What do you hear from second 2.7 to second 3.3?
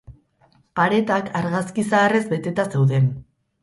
zeuden.